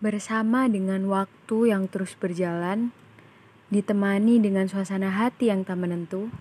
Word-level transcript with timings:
Bersama 0.00 0.64
dengan 0.72 1.04
waktu 1.12 1.68
yang 1.68 1.84
terus 1.84 2.16
berjalan, 2.16 2.96
ditemani 3.68 4.40
dengan 4.40 4.64
suasana 4.72 5.12
hati 5.12 5.52
yang 5.52 5.68
tak 5.68 5.76
menentu. 5.76 6.32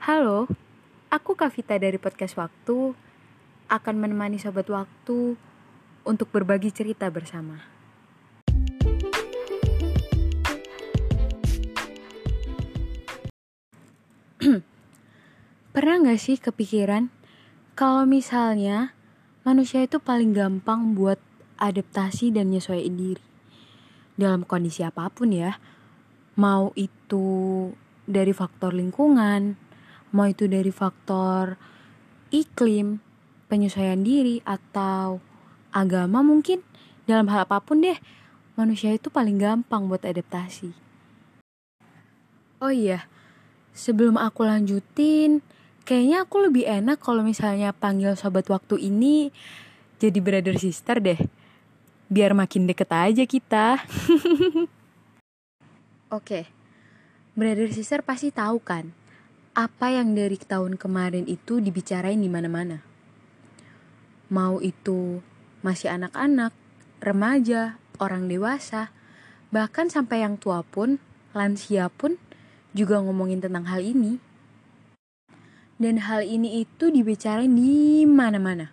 Halo, 0.00 0.48
aku 1.12 1.36
Kavita 1.36 1.76
dari 1.76 2.00
podcast 2.00 2.40
Waktu 2.40 2.96
akan 3.68 3.94
menemani 4.00 4.40
sobat 4.40 4.72
waktu 4.72 5.36
untuk 6.08 6.32
berbagi 6.32 6.72
cerita 6.72 7.12
bersama. 7.12 7.60
Pernah 15.76 15.96
gak 16.08 16.20
sih 16.24 16.40
kepikiran 16.40 17.12
kalau 17.74 18.06
misalnya 18.06 18.94
manusia 19.42 19.82
itu 19.82 19.98
paling 19.98 20.30
gampang 20.30 20.94
buat 20.94 21.18
adaptasi 21.58 22.30
dan 22.30 22.54
nyesuaiin 22.54 22.94
diri 22.94 23.24
dalam 24.14 24.46
kondisi 24.46 24.86
apa 24.86 25.10
pun 25.10 25.34
ya, 25.34 25.58
mau 26.38 26.70
itu 26.78 27.70
dari 28.06 28.30
faktor 28.30 28.70
lingkungan, 28.74 29.58
mau 30.14 30.26
itu 30.30 30.46
dari 30.46 30.70
faktor 30.70 31.58
iklim, 32.30 33.02
penyesuaian 33.50 34.02
diri 34.06 34.38
atau 34.46 35.18
agama 35.74 36.22
mungkin 36.22 36.62
dalam 37.10 37.26
hal 37.26 37.46
apa 37.46 37.58
pun 37.58 37.82
deh 37.82 37.98
manusia 38.54 38.94
itu 38.94 39.10
paling 39.10 39.34
gampang 39.34 39.90
buat 39.90 40.06
adaptasi. 40.06 40.70
Oh 42.62 42.70
iya, 42.70 43.10
sebelum 43.74 44.14
aku 44.14 44.46
lanjutin, 44.46 45.42
kayaknya 45.84 46.24
aku 46.24 46.48
lebih 46.48 46.64
enak 46.64 46.98
kalau 46.98 47.20
misalnya 47.20 47.76
panggil 47.76 48.16
sobat 48.16 48.48
waktu 48.48 48.88
ini 48.88 49.28
jadi 50.00 50.18
brother 50.18 50.56
sister 50.56 50.98
deh. 50.98 51.20
Biar 52.08 52.36
makin 52.36 52.68
deket 52.68 52.88
aja 52.92 53.24
kita. 53.24 53.80
Oke, 56.16 56.48
brother 57.36 57.68
sister 57.72 58.04
pasti 58.04 58.32
tahu 58.32 58.60
kan 58.60 58.92
apa 59.54 59.94
yang 59.94 60.18
dari 60.18 60.34
tahun 60.34 60.74
kemarin 60.74 61.30
itu 61.30 61.62
dibicarain 61.62 62.18
di 62.18 62.26
mana-mana. 62.26 62.82
Mau 64.26 64.58
itu 64.58 65.22
masih 65.62 65.94
anak-anak, 65.94 66.50
remaja, 66.98 67.78
orang 68.02 68.26
dewasa, 68.26 68.90
bahkan 69.54 69.86
sampai 69.86 70.26
yang 70.26 70.42
tua 70.42 70.66
pun, 70.66 70.98
lansia 71.30 71.86
pun 71.86 72.18
juga 72.74 72.98
ngomongin 72.98 73.38
tentang 73.38 73.62
hal 73.70 73.78
ini. 73.78 74.18
Dan 75.74 76.06
hal 76.06 76.22
ini 76.22 76.62
itu 76.62 76.90
dibicarain 76.90 77.50
di 77.50 78.06
mana-mana. 78.06 78.70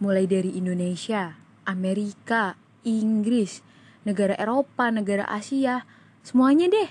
Mulai 0.00 0.24
dari 0.24 0.56
Indonesia, 0.56 1.36
Amerika, 1.68 2.56
Inggris, 2.86 3.60
negara 4.08 4.32
Eropa, 4.40 4.88
negara 4.88 5.28
Asia, 5.28 5.84
semuanya 6.24 6.72
deh. 6.72 6.88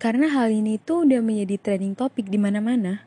Karena 0.00 0.32
hal 0.32 0.50
ini 0.50 0.80
tuh 0.80 1.04
udah 1.04 1.20
menjadi 1.20 1.60
trending 1.60 1.94
topik 1.94 2.26
di 2.32 2.40
mana-mana. 2.40 3.04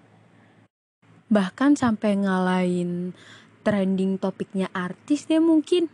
Bahkan 1.27 1.75
sampai 1.75 2.21
ngalahin 2.21 3.17
trending 3.65 4.21
topiknya 4.21 4.69
artis 4.71 5.25
deh 5.25 5.41
mungkin. 5.41 5.89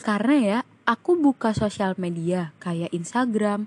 Karena 0.00 0.34
ya, 0.38 0.58
aku 0.86 1.18
buka 1.18 1.50
sosial 1.50 1.98
media 1.98 2.54
kayak 2.62 2.94
Instagram, 2.94 3.66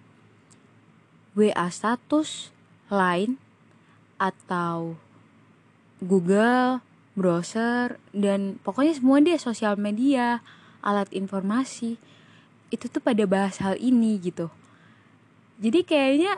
WA 1.36 1.68
status, 1.70 2.56
Line, 2.88 3.36
atau 4.22 4.98
Google, 6.02 6.86
browser, 7.18 7.98
dan 8.14 8.62
pokoknya 8.62 8.94
semua 8.98 9.18
deh 9.18 9.38
sosial 9.42 9.74
media, 9.78 10.46
alat 10.86 11.10
informasi. 11.10 11.98
Itu 12.70 12.92
tuh 12.92 13.02
pada 13.02 13.26
bahas 13.26 13.58
hal 13.64 13.80
ini 13.82 14.22
gitu. 14.22 14.54
Jadi 15.58 15.82
kayaknya 15.82 16.38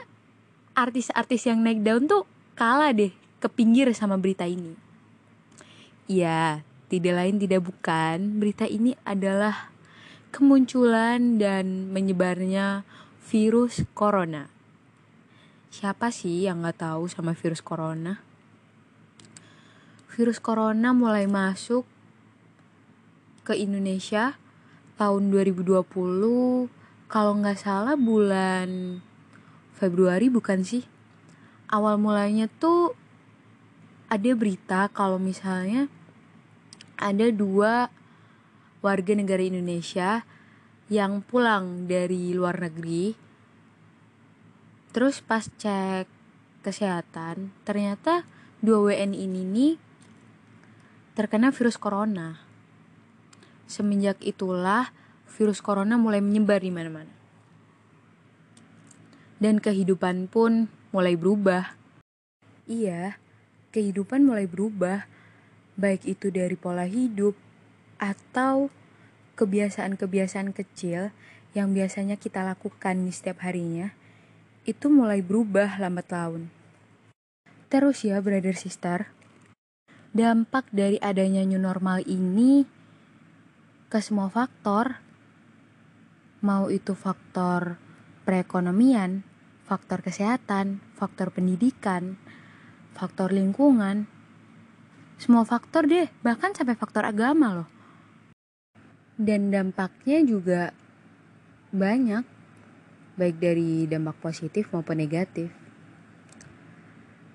artis-artis 0.78 1.44
yang 1.44 1.60
naik 1.60 1.84
daun 1.84 2.08
tuh 2.08 2.24
kalah 2.56 2.96
deh 2.96 3.12
ke 3.44 3.48
pinggir 3.52 3.92
sama 3.92 4.16
berita 4.16 4.48
ini. 4.48 4.76
Ya, 6.08 6.64
tidak 6.88 7.14
lain 7.20 7.36
tidak 7.38 7.68
bukan, 7.68 8.40
berita 8.40 8.64
ini 8.66 8.96
adalah 9.04 9.70
kemunculan 10.32 11.38
dan 11.38 11.92
menyebarnya 11.92 12.88
virus 13.30 13.84
corona. 13.94 14.50
Siapa 15.70 16.10
sih 16.10 16.50
yang 16.50 16.66
gak 16.66 16.82
tahu 16.82 17.06
sama 17.06 17.38
virus 17.38 17.62
corona? 17.62 18.26
Virus 20.10 20.42
corona 20.42 20.98
mulai 20.98 21.30
masuk 21.30 21.86
ke 23.46 23.54
Indonesia 23.54 24.38
tahun 24.98 25.30
2020 25.30 25.86
kalau 27.10 27.34
nggak 27.42 27.58
salah 27.58 27.98
bulan 27.98 29.02
Februari 29.78 30.28
bukan 30.28 30.66
sih? 30.66 30.84
Awal 31.70 32.02
mulanya 32.02 32.50
tuh 32.50 32.98
ada 34.10 34.30
berita 34.34 34.90
kalau 34.90 35.22
misalnya 35.22 35.86
ada 36.98 37.30
dua 37.30 37.94
warga 38.82 39.14
negara 39.14 39.46
Indonesia 39.46 40.26
yang 40.90 41.22
pulang 41.22 41.86
dari 41.86 42.34
luar 42.34 42.58
negeri. 42.58 43.29
Terus 44.90 45.22
pas 45.22 45.46
cek 45.46 46.10
kesehatan, 46.66 47.54
ternyata 47.64 48.26
dua 48.60 48.92
WNI 48.92 49.16
ini 49.16 49.42
nih 49.46 49.74
terkena 51.14 51.54
virus 51.54 51.78
corona. 51.78 52.42
Semenjak 53.70 54.18
itulah 54.26 54.92
virus 55.30 55.62
corona 55.62 55.96
mulai 55.96 56.20
menyebar 56.20 56.66
di 56.66 56.74
mana-mana 56.74 57.20
dan 59.40 59.64
kehidupan 59.64 60.28
pun 60.28 60.68
mulai 60.92 61.16
berubah. 61.16 61.74
Iya, 62.68 63.18
kehidupan 63.72 64.28
mulai 64.28 64.46
berubah, 64.46 65.08
baik 65.80 66.06
itu 66.06 66.30
dari 66.30 66.60
pola 66.60 66.86
hidup 66.86 67.34
atau 67.98 68.68
kebiasaan-kebiasaan 69.40 70.52
kecil 70.52 71.16
yang 71.56 71.74
biasanya 71.74 72.20
kita 72.20 72.44
lakukan 72.46 73.08
di 73.08 73.12
setiap 73.16 73.42
harinya, 73.48 73.96
itu 74.68 74.92
mulai 74.92 75.24
berubah 75.24 75.80
lambat 75.80 76.08
laun. 76.12 76.44
Terus 77.70 78.02
ya, 78.02 78.18
brother 78.20 78.58
sister, 78.58 79.14
dampak 80.10 80.66
dari 80.74 80.98
adanya 80.98 81.46
new 81.46 81.62
normal 81.62 82.02
ini 82.04 82.66
ke 83.90 84.02
semua 84.02 84.30
faktor, 84.34 84.98
mau 86.42 86.70
itu 86.74 86.98
faktor 86.98 87.78
perekonomian, 88.26 89.22
faktor 89.70 90.02
kesehatan, 90.02 90.82
faktor 90.98 91.30
pendidikan, 91.30 92.18
faktor 92.98 93.30
lingkungan, 93.34 94.10
semua 95.20 95.46
faktor 95.46 95.86
deh, 95.86 96.10
bahkan 96.26 96.56
sampai 96.56 96.74
faktor 96.80 97.06
agama 97.06 97.54
loh. 97.54 97.70
Dan 99.20 99.52
dampaknya 99.52 100.24
juga 100.24 100.72
banyak, 101.76 102.39
baik 103.20 103.36
dari 103.44 103.84
dampak 103.84 104.16
positif 104.24 104.72
maupun 104.72 104.96
negatif. 104.96 105.52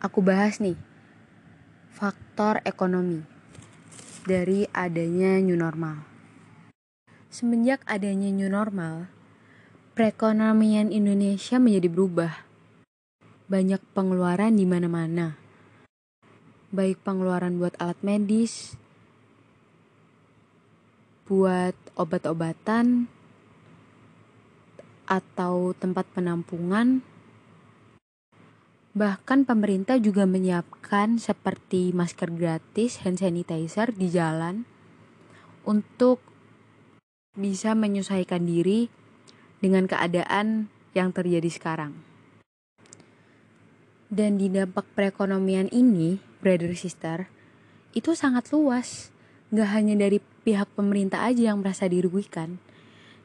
Aku 0.01 0.25
bahas 0.25 0.57
nih, 0.57 0.81
faktor 1.93 2.65
ekonomi 2.65 3.21
dari 4.25 4.65
adanya 4.73 5.37
new 5.45 5.61
normal. 5.61 6.01
Semenjak 7.29 7.85
adanya 7.85 8.33
new 8.33 8.49
normal, 8.49 9.13
perekonomian 9.93 10.89
Indonesia 10.89 11.61
menjadi 11.61 11.89
berubah. 11.93 12.33
Banyak 13.45 13.85
pengeluaran 13.93 14.57
di 14.57 14.65
mana-mana. 14.65 15.37
Baik 16.73 17.05
pengeluaran 17.05 17.61
buat 17.61 17.77
alat 17.77 18.01
medis, 18.01 18.81
buat 21.29 21.77
obat-obatan, 21.93 23.13
atau 25.05 25.77
tempat 25.77 26.09
penampungan. 26.13 27.05
Bahkan 28.95 29.43
pemerintah 29.43 29.99
juga 29.99 30.23
menyiapkan 30.23 31.19
seperti 31.19 31.91
masker 31.91 32.31
gratis, 32.31 33.03
hand 33.03 33.19
sanitizer 33.19 33.91
di 33.91 34.07
jalan 34.07 34.63
untuk 35.67 36.23
bisa 37.35 37.75
menyesuaikan 37.75 38.47
diri 38.47 38.87
dengan 39.59 39.91
keadaan 39.91 40.71
yang 40.95 41.11
terjadi 41.11 41.51
sekarang. 41.51 41.93
Dan 44.07 44.39
di 44.39 44.47
dampak 44.47 44.87
perekonomian 44.95 45.67
ini, 45.75 46.23
brother 46.39 46.71
sister, 46.79 47.27
itu 47.99 48.15
sangat 48.15 48.47
luas. 48.55 49.11
Gak 49.51 49.75
hanya 49.75 49.99
dari 49.99 50.23
pihak 50.23 50.71
pemerintah 50.79 51.27
aja 51.27 51.51
yang 51.51 51.59
merasa 51.59 51.91
dirugikan. 51.91 52.63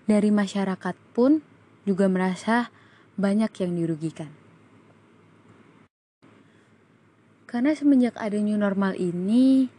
Dari 0.09 0.33
masyarakat 0.33 0.95
pun 1.13 1.45
juga 1.89 2.05
merasa 2.05 2.69
banyak 3.17 3.49
yang 3.65 3.73
dirugikan. 3.73 4.29
Karena 7.49 7.73
semenjak 7.73 8.13
ada 8.21 8.37
new 8.37 8.61
normal 8.61 8.93
ini, 8.93 9.73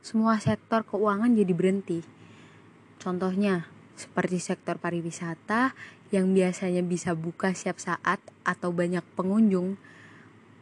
semua 0.00 0.40
sektor 0.40 0.88
keuangan 0.88 1.36
jadi 1.36 1.52
berhenti. 1.52 2.00
Contohnya, 2.96 3.68
seperti 3.92 4.40
sektor 4.40 4.80
pariwisata 4.80 5.76
yang 6.08 6.32
biasanya 6.32 6.80
bisa 6.80 7.12
buka 7.12 7.52
setiap 7.52 7.76
saat 7.76 8.24
atau 8.40 8.72
banyak 8.72 9.04
pengunjung, 9.12 9.76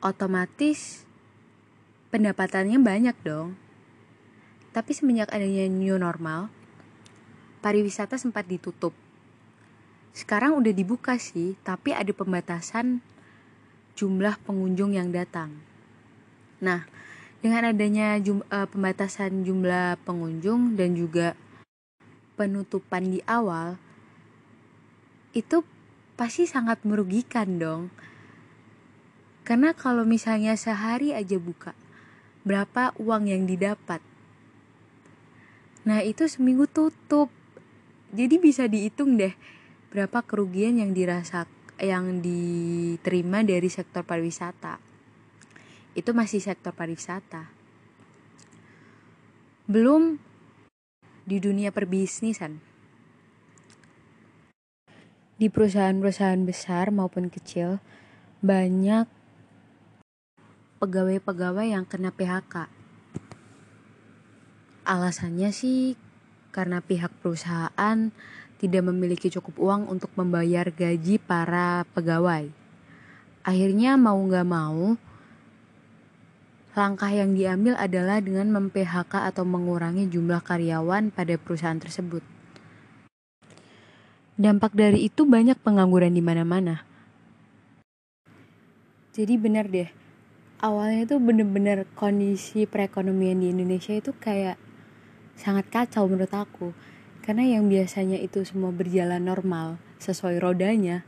otomatis 0.02 1.06
pendapatannya 2.10 2.82
banyak 2.82 3.14
dong. 3.22 3.54
Tapi 4.74 4.90
semenjak 4.90 5.30
adanya 5.30 5.70
new 5.70 5.94
normal, 5.94 6.50
pariwisata 7.62 8.18
sempat 8.18 8.50
ditutup. 8.50 9.07
Sekarang 10.16 10.58
udah 10.58 10.72
dibuka 10.72 11.20
sih, 11.20 11.54
tapi 11.62 11.92
ada 11.92 12.10
pembatasan 12.10 13.00
jumlah 13.98 14.38
pengunjung 14.46 14.94
yang 14.94 15.10
datang. 15.10 15.58
Nah, 16.62 16.86
dengan 17.42 17.70
adanya 17.70 18.18
jum, 18.18 18.42
uh, 18.50 18.66
pembatasan 18.66 19.42
jumlah 19.42 19.98
pengunjung 20.02 20.74
dan 20.78 20.94
juga 20.94 21.38
penutupan 22.38 23.10
di 23.10 23.20
awal, 23.26 23.78
itu 25.34 25.62
pasti 26.14 26.46
sangat 26.46 26.82
merugikan 26.86 27.58
dong. 27.58 27.82
Karena 29.42 29.74
kalau 29.74 30.06
misalnya 30.06 30.54
sehari 30.54 31.14
aja 31.14 31.38
buka, 31.38 31.74
berapa 32.46 32.94
uang 32.98 33.30
yang 33.30 33.46
didapat? 33.46 34.02
Nah, 35.86 36.04
itu 36.04 36.28
seminggu 36.28 36.68
tutup. 36.68 37.32
Jadi 38.12 38.36
bisa 38.40 38.68
dihitung 38.68 39.16
deh 39.16 39.32
berapa 39.88 40.20
kerugian 40.24 40.80
yang 40.80 40.92
dirasak 40.92 41.48
yang 41.78 42.20
diterima 42.20 43.46
dari 43.46 43.70
sektor 43.70 44.02
pariwisata 44.02 44.88
itu 45.98 46.14
masih 46.14 46.38
sektor 46.38 46.70
pariwisata. 46.70 47.50
Belum 49.66 50.22
di 51.26 51.42
dunia 51.42 51.74
perbisnisan. 51.74 52.62
Di 55.38 55.50
perusahaan-perusahaan 55.50 56.42
besar 56.46 56.94
maupun 56.94 57.30
kecil, 57.30 57.82
banyak 58.42 59.10
pegawai-pegawai 60.78 61.66
yang 61.66 61.82
kena 61.82 62.14
PHK. 62.14 62.70
Alasannya 64.86 65.50
sih 65.50 65.98
karena 66.54 66.78
pihak 66.78 67.10
perusahaan 67.18 68.14
tidak 68.58 68.82
memiliki 68.90 69.30
cukup 69.30 69.54
uang 69.58 69.82
untuk 69.88 70.10
membayar 70.18 70.68
gaji 70.68 71.22
para 71.22 71.86
pegawai. 71.94 72.50
Akhirnya 73.46 73.94
mau 73.96 74.18
gak 74.28 74.44
mau, 74.44 74.98
Langkah 76.78 77.10
yang 77.10 77.34
diambil 77.34 77.74
adalah 77.74 78.22
dengan 78.22 78.54
mem-PHK 78.54 79.34
atau 79.34 79.42
mengurangi 79.42 80.06
jumlah 80.06 80.38
karyawan 80.46 81.10
pada 81.10 81.34
perusahaan 81.34 81.74
tersebut. 81.74 82.22
Dampak 84.38 84.78
dari 84.78 85.10
itu 85.10 85.26
banyak 85.26 85.58
pengangguran 85.58 86.14
di 86.14 86.22
mana-mana. 86.22 86.86
Jadi 89.10 89.34
benar 89.34 89.66
deh, 89.66 89.90
awalnya 90.62 91.02
itu 91.02 91.18
bener-bener 91.18 91.82
kondisi 91.98 92.62
perekonomian 92.62 93.42
di 93.42 93.50
Indonesia 93.50 93.98
itu 93.98 94.14
kayak 94.14 94.54
sangat 95.34 95.66
kacau 95.74 96.06
menurut 96.06 96.30
aku. 96.30 96.70
Karena 97.28 97.44
yang 97.44 97.68
biasanya 97.68 98.16
itu 98.16 98.40
semua 98.48 98.72
berjalan 98.72 99.20
normal 99.20 99.76
sesuai 100.00 100.40
rodanya. 100.40 101.04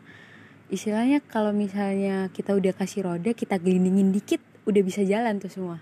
Istilahnya 0.69 1.25
kalau 1.25 1.57
misalnya 1.57 2.29
kita 2.29 2.53
udah 2.53 2.77
kasih 2.77 3.09
roda, 3.09 3.33
kita 3.33 3.57
gelindingin 3.57 4.13
dikit, 4.13 4.45
udah 4.69 4.85
bisa 4.85 5.01
jalan 5.01 5.41
tuh 5.41 5.49
semua. 5.49 5.81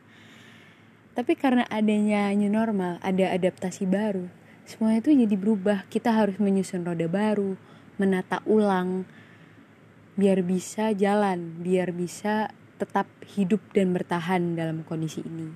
Tapi 1.19 1.35
karena 1.35 1.67
adanya 1.67 2.31
new 2.39 2.47
normal 2.47 3.03
ada 3.03 3.35
adaptasi 3.35 3.91
baru 3.91 4.31
semuanya 4.69 5.01
itu 5.01 5.11
jadi 5.17 5.37
berubah. 5.41 5.89
Kita 5.89 6.13
harus 6.13 6.37
menyusun 6.37 6.85
roda 6.85 7.09
baru 7.09 7.57
menata 7.97 8.45
ulang 8.45 9.09
biar 10.15 10.45
bisa 10.45 10.93
jalan 10.93 11.59
biar 11.65 11.91
bisa 11.97 12.53
tetap 12.77 13.09
hidup 13.35 13.65
dan 13.73 13.97
bertahan 13.97 14.55
dalam 14.55 14.85
kondisi 14.85 15.25
ini. 15.25 15.51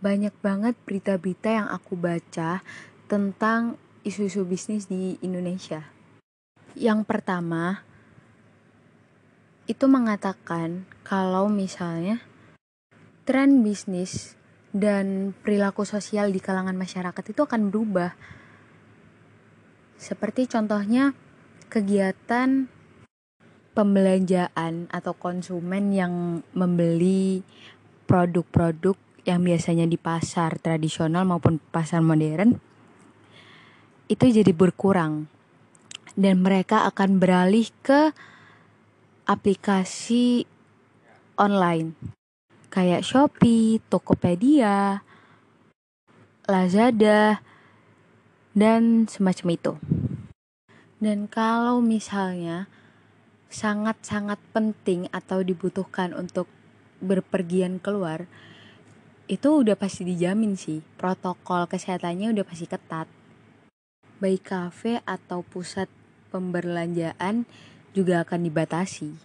Banyak 0.00 0.36
banget 0.44 0.76
berita-berita 0.84 1.48
yang 1.50 1.68
aku 1.72 1.96
baca 1.96 2.62
tentang 3.10 3.74
isu-isu 4.06 4.46
bisnis 4.46 4.86
di 4.86 5.18
Indonesia. 5.18 5.82
Yang 6.78 7.02
pertama, 7.10 7.82
itu 9.66 9.90
mengatakan 9.90 10.86
kalau 11.02 11.50
misalnya 11.50 12.22
tren 13.26 13.66
bisnis 13.66 14.38
dan 14.70 15.34
perilaku 15.42 15.82
sosial 15.82 16.30
di 16.30 16.38
kalangan 16.38 16.78
masyarakat 16.78 17.24
itu 17.26 17.42
akan 17.42 17.74
berubah. 17.74 18.14
Seperti 19.98 20.46
contohnya 20.46 21.10
kegiatan 21.66 22.70
pembelanjaan 23.74 24.86
atau 24.86 25.18
konsumen 25.18 25.90
yang 25.90 26.46
membeli 26.54 27.42
produk-produk 28.06 28.94
yang 29.26 29.42
biasanya 29.42 29.90
di 29.90 29.98
pasar 29.98 30.62
tradisional 30.62 31.26
maupun 31.26 31.58
pasar 31.58 32.00
modern 32.02 32.69
itu 34.10 34.26
jadi 34.26 34.50
berkurang 34.50 35.30
dan 36.18 36.42
mereka 36.42 36.82
akan 36.90 37.22
beralih 37.22 37.70
ke 37.86 38.10
aplikasi 39.30 40.50
online 41.38 41.94
kayak 42.70 43.02
Shopee, 43.02 43.82
Tokopedia, 43.90 45.02
Lazada, 46.46 47.42
dan 48.54 49.10
semacam 49.10 49.46
itu. 49.54 49.72
Dan 51.02 51.26
kalau 51.26 51.82
misalnya 51.82 52.70
sangat-sangat 53.50 54.38
penting 54.54 55.10
atau 55.10 55.42
dibutuhkan 55.42 56.14
untuk 56.14 56.46
berpergian 57.02 57.82
keluar, 57.82 58.30
itu 59.26 59.48
udah 59.50 59.74
pasti 59.74 60.06
dijamin 60.06 60.54
sih. 60.54 60.82
Protokol 60.94 61.66
kesehatannya 61.66 62.30
udah 62.30 62.44
pasti 62.46 62.70
ketat. 62.70 63.19
Baik 64.20 64.52
kafe 64.52 65.00
atau 65.08 65.40
pusat 65.40 65.88
pemberlanjaan 66.28 67.48
juga 67.96 68.20
akan 68.20 68.44
dibatasi. 68.44 69.16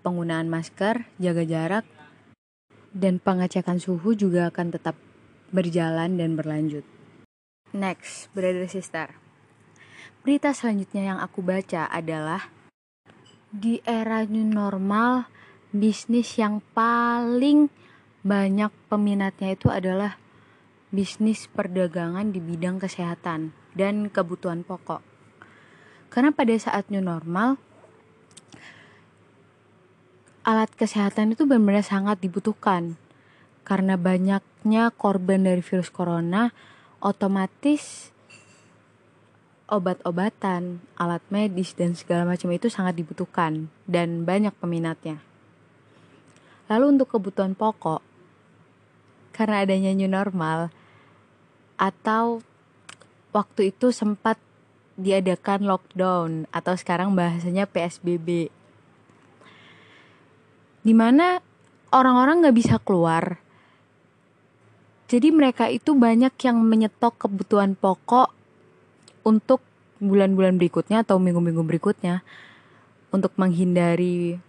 Penggunaan 0.00 0.48
masker, 0.48 1.04
jaga 1.20 1.44
jarak, 1.44 1.84
dan 2.96 3.20
pengecekan 3.20 3.76
suhu 3.76 4.16
juga 4.16 4.48
akan 4.48 4.72
tetap 4.72 4.96
berjalan 5.52 6.16
dan 6.16 6.32
berlanjut. 6.32 6.80
Next, 7.76 8.32
brother 8.32 8.64
sister. 8.72 9.12
Berita 10.24 10.56
selanjutnya 10.56 11.12
yang 11.12 11.18
aku 11.20 11.44
baca 11.44 11.84
adalah 11.84 12.48
di 13.52 13.84
era 13.84 14.24
new 14.24 14.48
normal, 14.48 15.28
bisnis 15.76 16.40
yang 16.40 16.64
paling 16.72 17.68
banyak 18.24 18.72
peminatnya 18.88 19.52
itu 19.52 19.68
adalah 19.68 20.16
bisnis 20.88 21.52
perdagangan 21.52 22.32
di 22.32 22.40
bidang 22.40 22.80
kesehatan 22.80 23.65
dan 23.76 24.08
kebutuhan 24.08 24.64
pokok. 24.64 25.04
Karena 26.08 26.32
pada 26.32 26.56
saat 26.56 26.88
new 26.88 27.04
normal, 27.04 27.60
alat 30.48 30.72
kesehatan 30.72 31.36
itu 31.36 31.44
benar-benar 31.44 31.84
sangat 31.84 32.16
dibutuhkan. 32.24 32.96
Karena 33.66 34.00
banyaknya 34.00 34.88
korban 34.96 35.44
dari 35.44 35.60
virus 35.60 35.92
corona, 35.92 36.56
otomatis 37.04 38.16
obat-obatan, 39.66 40.78
alat 40.94 41.22
medis, 41.28 41.74
dan 41.74 41.98
segala 41.98 42.22
macam 42.22 42.54
itu 42.54 42.70
sangat 42.70 42.94
dibutuhkan 43.02 43.66
dan 43.84 44.22
banyak 44.22 44.54
peminatnya. 44.62 45.18
Lalu 46.70 46.98
untuk 46.98 47.10
kebutuhan 47.10 47.58
pokok, 47.58 48.02
karena 49.34 49.66
adanya 49.66 49.90
new 49.94 50.10
normal, 50.10 50.70
atau 51.78 52.42
waktu 53.36 53.76
itu 53.76 53.92
sempat 53.92 54.40
diadakan 54.96 55.68
lockdown 55.68 56.48
atau 56.48 56.72
sekarang 56.72 57.12
bahasanya 57.12 57.68
PSBB 57.68 58.48
di 60.80 60.94
mana 60.96 61.44
orang-orang 61.92 62.40
nggak 62.40 62.56
bisa 62.56 62.76
keluar. 62.80 63.36
Jadi 65.06 65.28
mereka 65.30 65.68
itu 65.68 65.92
banyak 65.92 66.32
yang 66.42 66.56
menyetok 66.64 67.28
kebutuhan 67.28 67.76
pokok 67.76 68.32
untuk 69.22 69.60
bulan-bulan 70.00 70.56
berikutnya 70.56 71.04
atau 71.04 71.20
minggu-minggu 71.20 71.62
berikutnya 71.62 72.24
untuk 73.14 73.36
menghindari 73.38 74.40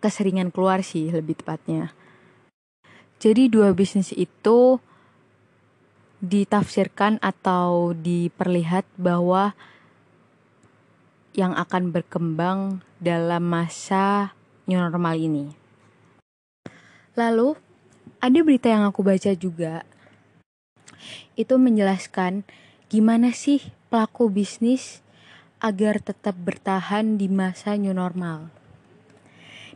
keseringan 0.00 0.54
keluar 0.54 0.80
sih 0.80 1.12
lebih 1.12 1.40
tepatnya. 1.40 1.92
Jadi 3.20 3.52
dua 3.52 3.70
bisnis 3.76 4.10
itu 4.12 4.80
ditafsirkan 6.22 7.18
atau 7.18 7.90
diperlihat 7.98 8.86
bahwa 8.94 9.58
yang 11.34 11.52
akan 11.58 11.90
berkembang 11.90 12.86
dalam 13.02 13.42
masa 13.42 14.30
new 14.70 14.78
normal 14.78 15.18
ini. 15.18 15.46
Lalu, 17.18 17.58
ada 18.22 18.38
berita 18.46 18.70
yang 18.70 18.86
aku 18.86 19.02
baca 19.02 19.34
juga 19.34 19.82
itu 21.34 21.56
menjelaskan 21.56 22.46
gimana 22.92 23.32
sih 23.32 23.72
pelaku 23.90 24.30
bisnis 24.30 25.02
agar 25.58 25.98
tetap 25.98 26.38
bertahan 26.38 27.18
di 27.18 27.26
masa 27.26 27.74
new 27.74 27.94
normal. 27.94 28.52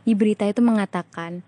Di 0.07 0.15
berita 0.15 0.47
itu 0.47 0.63
mengatakan 0.63 1.43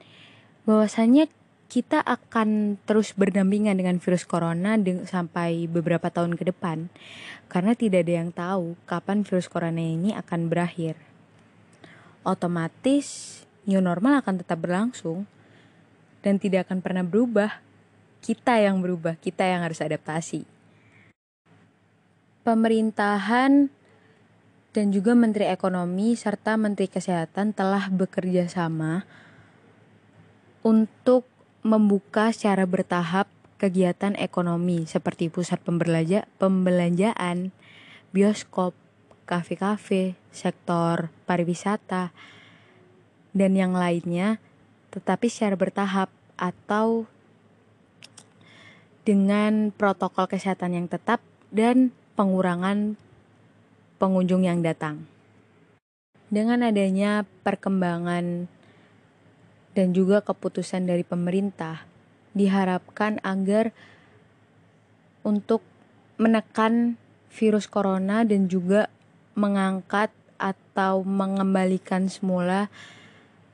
bahwasannya 0.68 1.32
kita 1.70 2.02
akan 2.02 2.82
terus 2.90 3.14
berdampingan 3.14 3.78
dengan 3.78 4.02
virus 4.02 4.26
corona 4.26 4.74
sampai 5.06 5.70
beberapa 5.70 6.10
tahun 6.10 6.34
ke 6.34 6.50
depan 6.50 6.90
karena 7.46 7.78
tidak 7.78 8.10
ada 8.10 8.14
yang 8.26 8.30
tahu 8.34 8.74
kapan 8.90 9.22
virus 9.22 9.46
corona 9.46 9.78
ini 9.78 10.10
akan 10.18 10.50
berakhir. 10.50 10.98
Otomatis 12.26 13.40
new 13.70 13.78
normal 13.86 14.26
akan 14.26 14.42
tetap 14.42 14.66
berlangsung 14.66 15.30
dan 16.26 16.42
tidak 16.42 16.66
akan 16.66 16.82
pernah 16.82 17.06
berubah. 17.06 17.62
Kita 18.20 18.60
yang 18.60 18.84
berubah, 18.84 19.16
kita 19.16 19.48
yang 19.48 19.64
harus 19.64 19.80
adaptasi. 19.80 20.44
Pemerintahan 22.44 23.72
dan 24.76 24.86
juga 24.92 25.16
Menteri 25.16 25.48
Ekonomi 25.48 26.18
serta 26.18 26.60
Menteri 26.60 26.92
Kesehatan 26.92 27.56
telah 27.56 27.88
bekerja 27.88 28.50
sama 28.52 29.08
untuk 30.66 31.39
membuka 31.62 32.32
secara 32.32 32.64
bertahap 32.64 33.28
kegiatan 33.60 34.16
ekonomi 34.16 34.88
seperti 34.88 35.28
pusat 35.28 35.60
pembelanja, 35.60 36.26
pembelanjaan, 36.40 37.52
bioskop, 38.16 38.72
kafe-kafe, 39.28 40.16
sektor 40.32 41.12
pariwisata, 41.28 42.16
dan 43.36 43.52
yang 43.54 43.76
lainnya, 43.76 44.42
tetapi 44.90 45.28
secara 45.30 45.60
bertahap 45.60 46.10
atau 46.40 47.06
dengan 49.04 49.76
protokol 49.76 50.32
kesehatan 50.32 50.80
yang 50.80 50.88
tetap 50.88 51.20
dan 51.52 51.92
pengurangan 52.16 52.96
pengunjung 54.00 54.48
yang 54.48 54.64
datang. 54.64 55.06
Dengan 56.30 56.62
adanya 56.62 57.26
perkembangan 57.44 58.48
dan 59.78 59.94
juga 59.94 60.22
keputusan 60.26 60.90
dari 60.90 61.06
pemerintah 61.06 61.86
diharapkan 62.34 63.22
agar 63.26 63.74
untuk 65.26 65.62
menekan 66.20 66.98
virus 67.30 67.70
corona 67.70 68.26
dan 68.26 68.50
juga 68.50 68.90
mengangkat 69.38 70.12
atau 70.40 71.04
mengembalikan 71.04 72.08
semula 72.08 72.72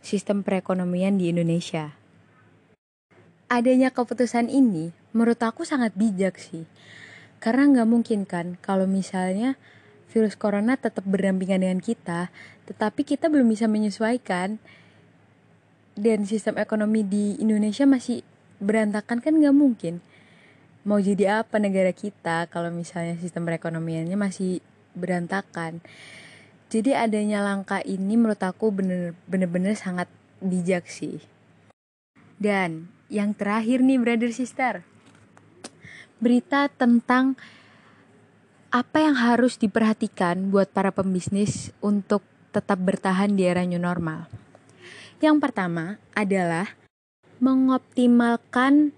sistem 0.06 0.46
perekonomian 0.46 1.18
di 1.18 1.34
Indonesia. 1.34 1.98
Adanya 3.50 3.94
keputusan 3.94 4.50
ini 4.50 4.94
menurut 5.14 5.38
aku 5.42 5.66
sangat 5.66 5.94
bijak 5.94 6.38
sih. 6.38 6.66
Karena 7.42 7.70
nggak 7.70 7.90
mungkin 7.90 8.26
kan 8.26 8.58
kalau 8.62 8.90
misalnya 8.90 9.58
virus 10.10 10.34
corona 10.34 10.80
tetap 10.80 11.04
berdampingan 11.06 11.62
dengan 11.62 11.80
kita, 11.84 12.34
tetapi 12.66 13.06
kita 13.06 13.30
belum 13.30 13.52
bisa 13.52 13.70
menyesuaikan 13.70 14.58
dan 15.96 16.28
sistem 16.28 16.60
ekonomi 16.60 17.08
di 17.08 17.40
Indonesia 17.40 17.88
masih 17.88 18.22
berantakan 18.60 19.24
kan 19.24 19.34
nggak 19.40 19.56
mungkin. 19.56 20.04
Mau 20.86 21.02
jadi 21.02 21.42
apa 21.42 21.58
negara 21.58 21.90
kita 21.96 22.46
kalau 22.52 22.70
misalnya 22.70 23.18
sistem 23.18 23.48
perekonomiannya 23.48 24.14
masih 24.20 24.62
berantakan? 24.94 25.82
Jadi 26.70 26.94
adanya 26.94 27.42
langkah 27.42 27.82
ini 27.82 28.20
menurut 28.20 28.44
aku 28.44 28.70
bener-bener 29.26 29.74
sangat 29.74 30.12
bijak 30.44 30.86
sih. 30.86 31.24
Dan 32.38 32.92
yang 33.08 33.34
terakhir 33.34 33.82
nih 33.82 33.98
brother 33.98 34.30
sister. 34.36 34.84
Berita 36.20 36.68
tentang 36.70 37.40
apa 38.70 38.98
yang 39.00 39.16
harus 39.16 39.56
diperhatikan 39.56 40.52
buat 40.52 40.68
para 40.70 40.92
pembisnis 40.92 41.72
untuk 41.80 42.22
tetap 42.52 42.76
bertahan 42.84 43.32
di 43.32 43.48
era 43.48 43.64
new 43.64 43.80
normal 43.80 44.28
yang 45.24 45.40
pertama 45.40 46.02
adalah 46.12 46.76
mengoptimalkan 47.40 48.96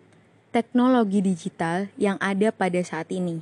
teknologi 0.50 1.22
digital 1.22 1.90
yang 1.98 2.18
ada 2.18 2.50
pada 2.50 2.82
saat 2.82 3.10
ini. 3.14 3.42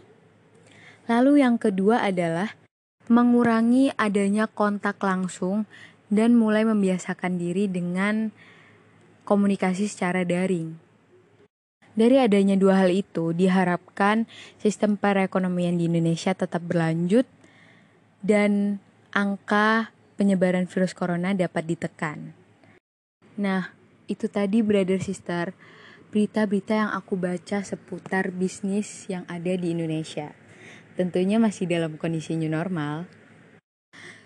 Lalu 1.05 1.45
yang 1.45 1.55
kedua 1.55 2.01
adalah 2.03 2.57
mengurangi 3.05 3.93
adanya 3.95 4.49
kontak 4.49 4.97
langsung 4.99 5.69
dan 6.09 6.33
mulai 6.33 6.65
membiasakan 6.65 7.37
diri 7.37 7.69
dengan 7.69 8.33
komunikasi 9.25 9.85
secara 9.85 10.25
daring. 10.25 10.77
Dari 11.95 12.19
adanya 12.19 12.59
dua 12.59 12.83
hal 12.83 12.91
itu, 12.91 13.31
diharapkan 13.31 14.27
sistem 14.59 14.99
perekonomian 14.99 15.79
di 15.79 15.87
Indonesia 15.87 16.35
tetap 16.35 16.59
berlanjut 16.67 17.23
dan 18.19 18.83
angka 19.15 19.95
penyebaran 20.19 20.67
virus 20.67 20.91
corona 20.91 21.31
dapat 21.31 21.63
ditekan. 21.63 22.44
Nah, 23.35 23.75
itu 24.07 24.31
tadi 24.31 24.63
brother 24.63 24.99
sister, 25.03 25.51
berita-berita 26.15 26.71
yang 26.71 26.91
aku 26.95 27.19
baca 27.19 27.59
seputar 27.59 28.31
bisnis 28.31 29.11
yang 29.11 29.27
ada 29.27 29.51
di 29.59 29.75
Indonesia. 29.75 30.31
Tentunya 30.95 31.35
masih 31.35 31.67
dalam 31.67 31.99
kondisi 31.99 32.39
new 32.39 32.47
normal. 32.47 33.03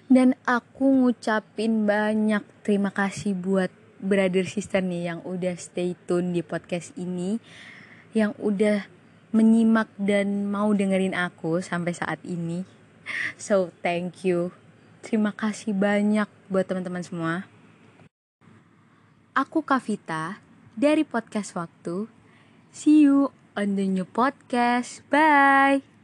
Dan 0.10 0.38
aku 0.46 0.90
ngucapin 0.90 1.90
banyak 1.90 2.42
terima 2.66 2.94
kasih 2.94 3.34
buat 3.38 3.74
brother 4.02 4.46
sister 4.46 4.82
nih 4.82 5.14
yang 5.14 5.20
udah 5.26 5.54
stay 5.58 5.94
tune 6.06 6.34
di 6.34 6.46
podcast 6.46 6.94
ini, 6.94 7.42
yang 8.14 8.34
udah 8.38 8.86
menyimak 9.34 9.90
dan 9.98 10.50
mau 10.50 10.74
dengerin 10.74 11.14
aku 11.14 11.62
sampai 11.62 11.94
saat 11.94 12.18
ini. 12.26 12.66
So, 13.38 13.74
thank 13.82 14.26
you. 14.26 14.54
Terima 15.02 15.34
kasih 15.34 15.74
banyak 15.74 16.30
buat 16.50 16.66
teman-teman 16.70 17.06
semua. 17.06 17.50
Aku 19.38 19.62
Kavita 19.62 20.42
dari 20.74 21.06
podcast 21.06 21.54
Waktu. 21.54 22.10
See 22.74 23.06
you 23.06 23.30
on 23.54 23.78
the 23.78 23.86
new 23.86 24.08
podcast. 24.08 25.06
Bye. 25.14 25.99